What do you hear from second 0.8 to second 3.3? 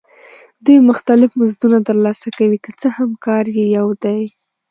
مختلف مزدونه ترلاسه کوي که څه هم